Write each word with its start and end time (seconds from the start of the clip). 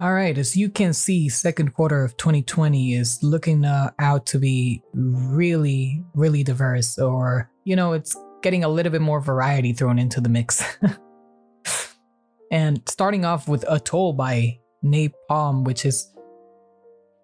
All 0.00 0.14
right, 0.14 0.38
as 0.38 0.56
you 0.56 0.70
can 0.70 0.92
see, 0.92 1.28
second 1.28 1.74
quarter 1.74 2.04
of 2.04 2.16
2020 2.16 2.94
is 2.94 3.20
looking 3.20 3.64
uh, 3.64 3.90
out 3.98 4.26
to 4.26 4.38
be 4.38 4.80
really, 4.94 6.04
really 6.14 6.44
diverse, 6.44 7.00
or 7.00 7.50
you 7.64 7.74
know, 7.74 7.94
it's 7.94 8.16
getting 8.40 8.62
a 8.62 8.68
little 8.68 8.92
bit 8.92 9.00
more 9.00 9.20
variety 9.20 9.72
thrown 9.72 9.98
into 9.98 10.20
the 10.20 10.28
mix. 10.28 10.62
and 12.52 12.80
starting 12.88 13.24
off 13.24 13.48
with 13.48 13.64
Atoll 13.68 14.12
by 14.12 14.60
Napalm, 14.84 15.64
which 15.64 15.84
is 15.84 16.14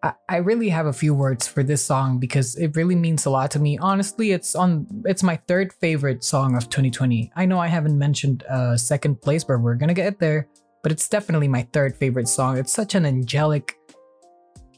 I, 0.03 0.15
I 0.29 0.37
really 0.39 0.71
have 0.71 0.87
a 0.87 0.93
few 0.93 1.15
words 1.15 1.47
for 1.47 1.63
this 1.63 1.85
song 1.85 2.19
because 2.19 2.57
it 2.57 2.75
really 2.75 2.97
means 2.97 3.25
a 3.25 3.31
lot 3.31 3.53
to 3.53 3.61
me. 3.61 3.79
Honestly, 3.79 4.33
it's 4.33 4.57
on 4.57 4.89
it's 5.05 5.23
my 5.23 5.37
third 5.47 5.73
favorite 5.75 6.25
song 6.25 6.57
of 6.57 6.69
2020. 6.71 7.31
I 7.37 7.47
know 7.47 7.61
I 7.61 7.69
haven't 7.69 7.97
mentioned 7.97 8.43
uh 8.51 8.77
second 8.77 9.23
place, 9.23 9.45
but 9.45 9.61
we're 9.61 9.77
gonna 9.77 9.95
get 9.95 10.19
there 10.19 10.49
but 10.85 10.93
it's 10.93 11.09
definitely 11.09 11.49
my 11.49 11.67
third 11.73 11.97
favorite 11.97 12.29
song. 12.29 12.59
It's 12.59 12.71
such 12.71 12.95
an 12.95 13.07
angelic, 13.07 13.79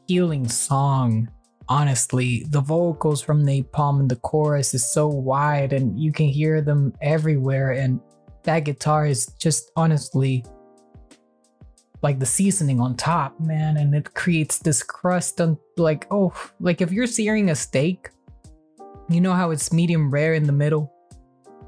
healing 0.06 0.46
song. 0.46 1.28
Honestly, 1.68 2.46
the 2.50 2.60
vocals 2.60 3.20
from 3.20 3.44
Napalm 3.44 3.98
and 3.98 4.08
the 4.08 4.14
chorus 4.14 4.72
is 4.72 4.88
so 4.88 5.08
wide 5.08 5.72
and 5.72 5.98
you 5.98 6.12
can 6.12 6.28
hear 6.28 6.62
them 6.62 6.94
everywhere. 7.02 7.72
And 7.72 7.98
that 8.44 8.60
guitar 8.60 9.04
is 9.06 9.26
just 9.40 9.72
honestly 9.74 10.44
like 12.02 12.20
the 12.20 12.26
seasoning 12.26 12.78
on 12.78 12.94
top, 12.94 13.40
man. 13.40 13.76
And 13.76 13.92
it 13.92 14.14
creates 14.14 14.60
this 14.60 14.84
crust 14.84 15.40
on 15.40 15.58
like, 15.76 16.06
oh, 16.12 16.32
like 16.60 16.80
if 16.80 16.92
you're 16.92 17.08
searing 17.08 17.50
a 17.50 17.56
steak, 17.56 18.10
you 19.08 19.20
know 19.20 19.32
how 19.32 19.50
it's 19.50 19.72
medium 19.72 20.08
rare 20.12 20.34
in 20.34 20.44
the 20.44 20.52
middle, 20.52 20.92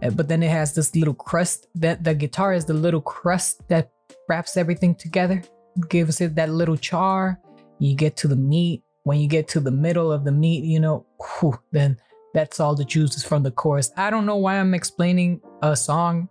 eh, 0.00 0.11
but 0.11 0.28
then 0.28 0.45
it 0.45 0.50
has 0.50 0.77
this 0.77 0.95
little 0.95 1.12
crust 1.12 1.66
that 1.75 2.05
the 2.05 2.14
guitar 2.14 2.52
is 2.52 2.64
the 2.64 2.73
little 2.73 3.00
crust 3.00 3.66
that 3.66 3.91
wraps 4.28 4.56
everything 4.56 4.95
together, 4.95 5.42
gives 5.88 6.20
it 6.20 6.34
that 6.36 6.50
little 6.50 6.77
char. 6.77 7.41
You 7.78 7.94
get 7.94 8.16
to 8.19 8.28
the 8.28 8.36
meat. 8.36 8.83
When 9.05 9.19
you 9.19 9.28
get 9.28 9.48
to 9.48 9.61
the 9.61 9.70
middle 9.70 10.12
of 10.12 10.25
the 10.25 10.33
meat, 10.33 10.64
you 10.64 10.80
know, 10.80 11.06
whew, 11.41 11.58
then 11.72 11.97
that's 12.34 12.61
all 12.61 12.75
the 12.75 12.84
juices 12.84 13.25
from 13.25 13.42
the 13.42 13.50
chorus. 13.50 13.91
I 13.97 14.11
don't 14.11 14.27
know 14.27 14.36
why 14.36 14.58
I'm 14.58 14.75
explaining 14.75 15.41
a 15.62 15.75
song 15.75 16.28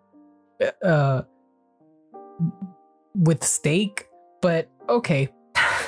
uh, 0.83 1.23
with 3.15 3.43
steak, 3.43 4.07
but 4.41 4.69
okay. 4.89 5.29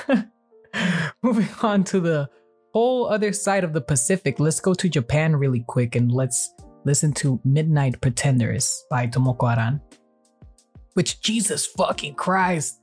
Moving 1.22 1.48
on 1.62 1.84
to 1.84 2.00
the 2.00 2.28
whole 2.74 3.08
other 3.08 3.32
side 3.32 3.62
of 3.62 3.72
the 3.72 3.80
Pacific, 3.80 4.40
let's 4.40 4.60
go 4.60 4.74
to 4.74 4.88
Japan 4.88 5.36
really 5.36 5.64
quick 5.66 5.94
and 5.94 6.10
let's 6.10 6.54
listen 6.84 7.12
to 7.12 7.40
Midnight 7.44 8.00
Pretenders 8.00 8.84
by 8.90 9.06
Tomoko 9.06 9.52
Aran 9.52 9.80
which 10.94 11.20
Jesus 11.20 11.66
fucking 11.66 12.14
Christ. 12.14 12.80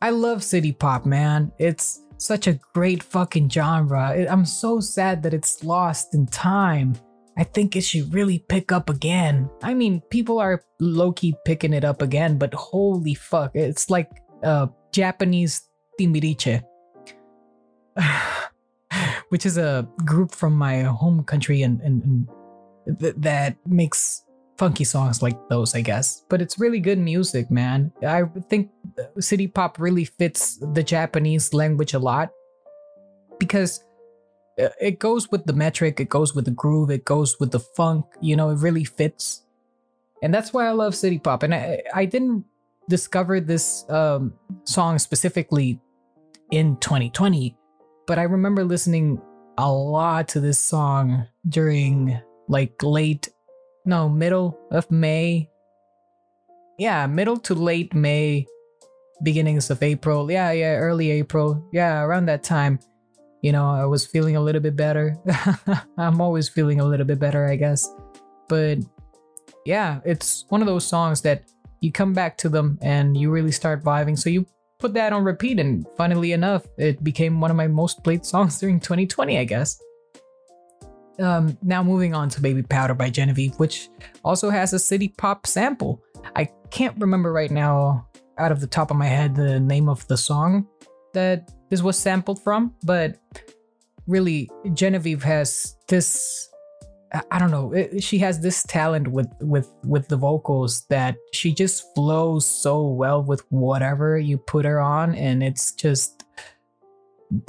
I 0.00 0.10
love 0.10 0.44
city 0.44 0.72
pop, 0.72 1.06
man. 1.06 1.52
It's 1.58 2.02
such 2.18 2.46
a 2.46 2.58
great 2.74 3.02
fucking 3.02 3.50
genre. 3.50 4.26
I'm 4.28 4.44
so 4.44 4.80
sad 4.80 5.22
that 5.22 5.34
it's 5.34 5.64
lost 5.64 6.14
in 6.14 6.26
time. 6.26 6.96
I 7.38 7.44
think 7.44 7.76
it 7.76 7.82
should 7.82 8.14
really 8.14 8.38
pick 8.38 8.72
up 8.72 8.88
again. 8.88 9.50
I 9.62 9.74
mean, 9.74 10.00
people 10.10 10.38
are 10.38 10.62
low 10.80 11.12
key 11.12 11.34
picking 11.44 11.74
it 11.74 11.84
up 11.84 12.00
again, 12.00 12.38
but 12.38 12.54
holy 12.54 13.14
fuck, 13.14 13.50
it's 13.54 13.90
like 13.90 14.10
uh, 14.42 14.68
Japanese 14.92 15.68
Timbiriche, 16.00 16.62
which 19.28 19.44
is 19.44 19.58
a 19.58 19.86
group 20.04 20.34
from 20.34 20.54
my 20.54 20.82
home 20.82 21.24
country 21.24 21.62
and, 21.62 21.80
and, 21.82 22.02
and 22.02 22.98
th- 22.98 23.14
that 23.18 23.56
makes 23.66 24.22
funky 24.58 24.84
songs 24.84 25.22
like 25.22 25.36
those, 25.48 25.74
I 25.74 25.80
guess. 25.80 26.24
But 26.28 26.40
it's 26.40 26.58
really 26.58 26.80
good 26.80 26.98
music, 26.98 27.50
man. 27.50 27.92
I 28.06 28.24
think 28.48 28.70
city 29.18 29.46
pop 29.46 29.78
really 29.78 30.04
fits 30.04 30.58
the 30.72 30.82
Japanese 30.82 31.52
language 31.52 31.94
a 31.94 31.98
lot 31.98 32.30
because 33.38 33.84
uh, 34.60 34.68
it 34.80 34.98
goes 34.98 35.30
with 35.30 35.44
the 35.44 35.52
metric, 35.52 36.00
it 36.00 36.08
goes 36.08 36.34
with 36.34 36.46
the 36.46 36.50
groove, 36.50 36.90
it 36.90 37.04
goes 37.04 37.38
with 37.38 37.50
the 37.50 37.60
funk, 37.60 38.06
you 38.20 38.36
know, 38.36 38.50
it 38.50 38.58
really 38.58 38.84
fits. 38.84 39.42
And 40.22 40.32
that's 40.32 40.52
why 40.52 40.66
I 40.66 40.70
love 40.70 40.94
city 40.94 41.18
pop. 41.18 41.42
And 41.42 41.54
I, 41.54 41.82
I 41.94 42.06
didn't 42.06 42.44
discover 42.88 43.40
this 43.40 43.84
um, 43.90 44.32
song 44.64 44.98
specifically 44.98 45.80
in 46.50 46.76
2020, 46.76 47.56
but 48.06 48.18
I 48.18 48.22
remember 48.22 48.64
listening 48.64 49.20
a 49.58 49.70
lot 49.70 50.28
to 50.28 50.40
this 50.40 50.58
song 50.58 51.26
during 51.48 52.18
like 52.48 52.82
late 52.82 53.28
no, 53.86 54.08
middle 54.08 54.58
of 54.70 54.90
May. 54.90 55.48
Yeah, 56.78 57.06
middle 57.06 57.38
to 57.38 57.54
late 57.54 57.94
May, 57.94 58.46
beginnings 59.22 59.70
of 59.70 59.82
April. 59.82 60.30
Yeah, 60.30 60.50
yeah, 60.52 60.74
early 60.76 61.10
April. 61.10 61.66
Yeah, 61.72 62.02
around 62.02 62.26
that 62.26 62.42
time. 62.42 62.78
You 63.42 63.52
know, 63.52 63.70
I 63.70 63.84
was 63.84 64.06
feeling 64.06 64.36
a 64.36 64.40
little 64.40 64.60
bit 64.60 64.76
better. 64.76 65.16
I'm 65.98 66.20
always 66.20 66.48
feeling 66.48 66.80
a 66.80 66.84
little 66.84 67.06
bit 67.06 67.18
better, 67.18 67.46
I 67.46 67.56
guess. 67.56 67.88
But 68.48 68.78
yeah, 69.64 70.00
it's 70.04 70.44
one 70.48 70.60
of 70.60 70.66
those 70.66 70.86
songs 70.86 71.22
that 71.22 71.44
you 71.80 71.92
come 71.92 72.12
back 72.12 72.36
to 72.38 72.48
them 72.48 72.78
and 72.82 73.16
you 73.16 73.30
really 73.30 73.52
start 73.52 73.82
vibing. 73.82 74.18
So 74.18 74.30
you 74.30 74.46
put 74.78 74.94
that 74.94 75.12
on 75.12 75.24
repeat, 75.24 75.58
and 75.58 75.86
funnily 75.96 76.32
enough, 76.32 76.66
it 76.76 77.02
became 77.02 77.40
one 77.40 77.50
of 77.50 77.56
my 77.56 77.66
most 77.66 78.02
played 78.04 78.24
songs 78.26 78.58
during 78.60 78.80
2020, 78.80 79.38
I 79.38 79.44
guess. 79.44 79.80
Um, 81.18 81.56
now 81.62 81.82
moving 81.82 82.14
on 82.14 82.28
to 82.30 82.40
Baby 82.40 82.62
Powder 82.62 82.94
by 82.94 83.10
Jenevieve, 83.10 83.54
which 83.58 83.88
also 84.24 84.50
has 84.50 84.72
a 84.72 84.78
city 84.78 85.08
pop 85.08 85.46
sample. 85.46 86.02
I 86.34 86.50
can't 86.70 86.96
remember 86.98 87.32
right 87.32 87.50
now 87.50 88.06
out 88.38 88.52
of 88.52 88.60
the 88.60 88.66
top 88.66 88.90
of 88.90 88.96
my 88.96 89.06
head 89.06 89.34
the 89.34 89.58
name 89.58 89.88
of 89.88 90.06
the 90.08 90.16
song 90.16 90.66
that 91.14 91.50
this 91.70 91.82
was 91.82 91.98
sampled 91.98 92.42
from, 92.42 92.74
but 92.84 93.18
really 94.06 94.50
Jenevieve 94.74 95.22
has 95.22 95.76
this 95.88 96.50
I 97.30 97.38
don't 97.38 97.52
know, 97.52 97.72
she 98.00 98.18
has 98.18 98.40
this 98.40 98.62
talent 98.64 99.08
with 99.08 99.28
with 99.40 99.72
with 99.84 100.08
the 100.08 100.16
vocals 100.16 100.84
that 100.90 101.16
she 101.32 101.54
just 101.54 101.94
flows 101.94 102.44
so 102.44 102.88
well 102.88 103.22
with 103.22 103.42
whatever 103.50 104.18
you 104.18 104.38
put 104.38 104.64
her 104.64 104.80
on 104.80 105.14
and 105.14 105.42
it's 105.42 105.72
just 105.72 106.24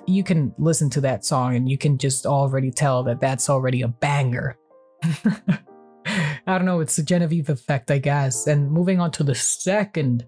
you 0.06 0.24
can 0.24 0.54
listen 0.58 0.90
to 0.92 1.02
that 1.02 1.26
song 1.26 1.56
and 1.56 1.70
you 1.70 1.78
can 1.78 1.98
just 1.98 2.26
already 2.26 2.72
tell 2.72 3.04
that 3.04 3.20
that's 3.20 3.50
already 3.50 3.82
a 3.82 3.88
banger. 3.88 4.58
I 5.06 6.58
don't 6.58 6.66
know, 6.66 6.80
it's 6.80 6.96
the 6.96 7.04
Jenevieve 7.04 7.50
effect, 7.50 7.92
I 7.92 7.98
guess. 7.98 8.48
And 8.48 8.72
moving 8.72 9.00
on 9.00 9.12
to 9.12 9.24
the 9.24 9.36
second, 9.36 10.26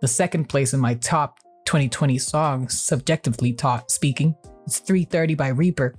the 0.00 0.08
second 0.08 0.48
place 0.48 0.74
in 0.74 0.80
my 0.80 0.94
top 0.94 1.38
2020 1.64 2.18
songs, 2.18 2.80
subjectively 2.80 3.52
taught 3.52 3.90
speaking, 3.90 4.36
it's 4.66 4.78
330 4.78 5.34
by 5.34 5.48
Reaper. 5.48 5.94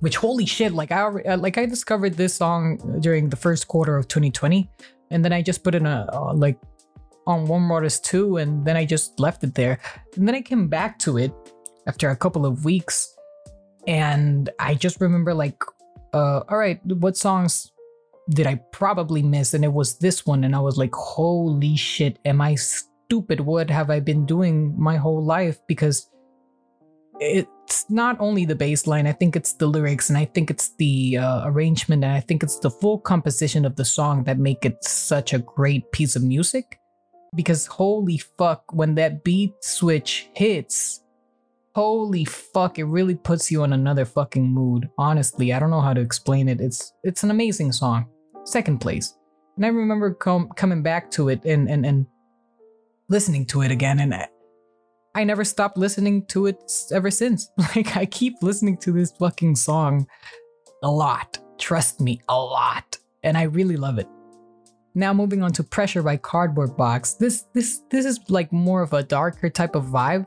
Which 0.00 0.16
holy 0.16 0.44
shit, 0.44 0.72
like 0.72 0.90
I 0.90 1.04
uh, 1.04 1.38
like 1.38 1.56
I 1.56 1.66
discovered 1.66 2.14
this 2.14 2.34
song 2.34 2.98
during 3.00 3.30
the 3.30 3.36
first 3.36 3.68
quarter 3.68 3.96
of 3.96 4.08
2020, 4.08 4.68
and 5.10 5.24
then 5.24 5.32
I 5.32 5.40
just 5.40 5.62
put 5.62 5.74
in 5.74 5.86
a 5.86 6.06
uh, 6.12 6.34
like 6.34 6.58
on 7.26 7.46
Warmwaters 7.46 8.02
2 8.02 8.38
and 8.38 8.64
then 8.64 8.76
I 8.76 8.84
just 8.84 9.18
left 9.18 9.44
it 9.44 9.54
there. 9.54 9.78
And 10.16 10.26
then 10.28 10.34
I 10.34 10.42
came 10.42 10.68
back 10.68 10.98
to 11.00 11.18
it 11.18 11.32
after 11.86 12.10
a 12.10 12.16
couple 12.16 12.46
of 12.46 12.64
weeks 12.64 13.14
and 13.86 14.50
I 14.58 14.74
just 14.74 15.00
remember 15.00 15.34
like 15.34 15.62
uh 16.12 16.40
all 16.48 16.58
right, 16.58 16.84
what 16.86 17.16
songs 17.16 17.72
did 18.30 18.46
I 18.46 18.60
probably 18.72 19.22
miss 19.22 19.54
and 19.54 19.64
it 19.64 19.72
was 19.72 19.98
this 19.98 20.24
one 20.24 20.44
and 20.44 20.54
I 20.56 20.60
was 20.60 20.78
like 20.78 20.94
holy 20.94 21.76
shit, 21.76 22.18
am 22.24 22.40
I 22.40 22.54
stupid? 22.54 23.40
What 23.40 23.70
have 23.70 23.90
I 23.90 24.00
been 24.00 24.26
doing 24.26 24.74
my 24.78 24.96
whole 24.96 25.22
life 25.24 25.58
because 25.66 26.08
it's 27.20 27.88
not 27.88 28.16
only 28.18 28.44
the 28.44 28.56
bass 28.56 28.86
line, 28.86 29.06
I 29.06 29.12
think 29.12 29.36
it's 29.36 29.52
the 29.52 29.66
lyrics 29.66 30.08
and 30.08 30.18
I 30.18 30.24
think 30.24 30.50
it's 30.50 30.74
the 30.76 31.18
uh, 31.18 31.42
arrangement 31.48 32.02
and 32.02 32.12
I 32.12 32.20
think 32.20 32.42
it's 32.42 32.58
the 32.58 32.70
full 32.70 32.98
composition 32.98 33.64
of 33.64 33.76
the 33.76 33.84
song 33.84 34.24
that 34.24 34.38
make 34.38 34.64
it 34.64 34.82
such 34.82 35.32
a 35.32 35.38
great 35.38 35.90
piece 35.92 36.16
of 36.16 36.22
music 36.22 36.80
because 37.34 37.66
holy 37.66 38.18
fuck, 38.18 38.72
when 38.72 38.94
that 38.96 39.24
beat 39.24 39.52
switch 39.60 40.28
hits, 40.34 41.02
holy 41.74 42.24
fuck, 42.24 42.78
it 42.78 42.84
really 42.84 43.14
puts 43.14 43.50
you 43.50 43.64
in 43.64 43.72
another 43.72 44.04
fucking 44.04 44.46
mood. 44.46 44.88
Honestly, 44.98 45.52
I 45.52 45.58
don't 45.58 45.70
know 45.70 45.80
how 45.80 45.94
to 45.94 46.00
explain 46.00 46.48
it. 46.48 46.60
It's 46.60 46.92
it's 47.02 47.22
an 47.22 47.30
amazing 47.30 47.72
song. 47.72 48.06
Second 48.44 48.80
place. 48.80 49.14
And 49.56 49.64
I 49.64 49.68
remember 49.68 50.12
com- 50.14 50.50
coming 50.56 50.82
back 50.82 51.10
to 51.12 51.28
it 51.28 51.44
and 51.44 51.68
and 51.68 51.84
and 51.84 52.06
listening 53.08 53.46
to 53.46 53.62
it 53.62 53.70
again 53.70 54.00
and 54.00 54.14
I, 54.14 54.28
I 55.14 55.24
never 55.24 55.44
stopped 55.44 55.76
listening 55.76 56.26
to 56.26 56.46
it 56.46 56.56
ever 56.92 57.10
since. 57.10 57.48
Like 57.76 57.96
I 57.96 58.06
keep 58.06 58.34
listening 58.42 58.78
to 58.78 58.92
this 58.92 59.12
fucking 59.12 59.56
song 59.56 60.06
a 60.82 60.90
lot. 60.90 61.38
Trust 61.58 62.00
me, 62.00 62.20
a 62.28 62.38
lot. 62.38 62.98
And 63.22 63.38
I 63.38 63.44
really 63.44 63.76
love 63.76 63.98
it. 63.98 64.08
Now 64.94 65.12
moving 65.12 65.42
on 65.42 65.52
to 65.52 65.64
Pressure 65.64 66.02
by 66.02 66.16
Cardboard 66.16 66.76
Box. 66.76 67.14
This 67.14 67.44
this 67.52 67.82
this 67.90 68.06
is 68.06 68.20
like 68.28 68.52
more 68.52 68.82
of 68.82 68.92
a 68.92 69.02
darker 69.02 69.50
type 69.50 69.74
of 69.74 69.86
vibe, 69.86 70.26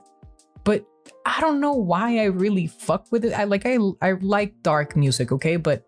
but 0.63 0.85
I 1.25 1.39
don't 1.39 1.61
know 1.61 1.73
why 1.73 2.19
I 2.19 2.25
really 2.25 2.67
fuck 2.67 3.05
with 3.11 3.23
it. 3.23 3.33
I 3.33 3.45
like 3.45 3.65
I 3.65 3.77
I 4.01 4.13
like 4.19 4.61
dark 4.63 4.95
music, 4.95 5.31
okay, 5.31 5.55
but 5.55 5.85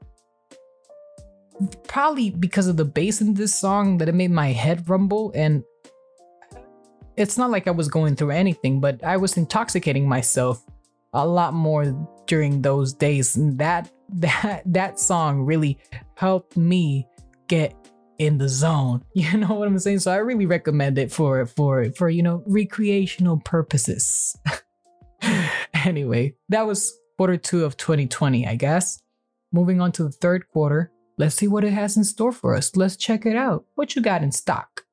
probably 1.87 2.29
because 2.29 2.67
of 2.67 2.77
the 2.77 2.85
bass 2.85 3.19
in 3.19 3.33
this 3.33 3.53
song 3.53 3.97
that 3.97 4.07
it 4.07 4.15
made 4.15 4.31
my 4.31 4.47
head 4.47 4.89
rumble 4.89 5.33
and 5.35 5.63
it's 7.17 7.37
not 7.37 7.51
like 7.51 7.67
I 7.67 7.71
was 7.71 7.89
going 7.89 8.15
through 8.15 8.31
anything, 8.31 8.79
but 8.79 9.03
I 9.03 9.17
was 9.17 9.35
intoxicating 9.35 10.07
myself 10.07 10.65
a 11.11 11.27
lot 11.27 11.53
more 11.53 11.93
during 12.27 12.61
those 12.61 12.93
days. 12.93 13.35
And 13.35 13.59
that 13.59 13.91
that 14.09 14.63
that 14.65 14.99
song 14.99 15.41
really 15.41 15.77
helped 16.15 16.55
me 16.57 17.05
get 17.47 17.75
in 18.19 18.37
the 18.37 18.49
zone. 18.49 19.03
You 19.13 19.37
know 19.37 19.55
what 19.55 19.67
I'm 19.67 19.79
saying? 19.79 19.99
So 19.99 20.11
I 20.11 20.17
really 20.17 20.45
recommend 20.45 20.97
it 20.97 21.11
for 21.11 21.45
for 21.45 21.91
for 21.91 22.09
you 22.09 22.23
know 22.23 22.43
recreational 22.45 23.37
purposes. 23.43 24.37
anyway, 25.73 26.35
that 26.49 26.67
was 26.67 26.93
quarter 27.17 27.37
two 27.37 27.65
of 27.65 27.75
2020, 27.77 28.47
I 28.47 28.55
guess. 28.55 29.01
Moving 29.51 29.81
on 29.81 29.91
to 29.93 30.03
the 30.03 30.11
third 30.11 30.47
quarter, 30.49 30.91
let's 31.17 31.35
see 31.35 31.47
what 31.47 31.63
it 31.63 31.73
has 31.73 31.97
in 31.97 32.03
store 32.03 32.31
for 32.31 32.55
us. 32.55 32.75
Let's 32.75 32.95
check 32.95 33.25
it 33.25 33.35
out. 33.35 33.65
What 33.75 33.95
you 33.95 34.01
got 34.01 34.23
in 34.23 34.31
stock? 34.31 34.85